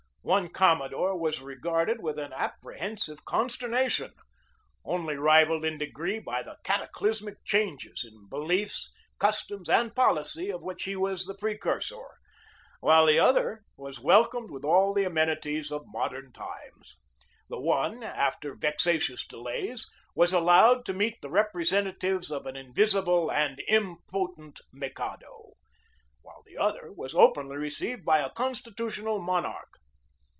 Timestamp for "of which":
10.51-10.83